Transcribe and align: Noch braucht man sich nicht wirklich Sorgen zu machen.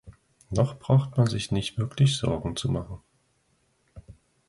Noch 0.49 0.73
braucht 0.79 1.15
man 1.17 1.27
sich 1.27 1.51
nicht 1.51 1.77
wirklich 1.77 2.17
Sorgen 2.17 2.55
zu 2.55 2.71
machen. 2.71 3.03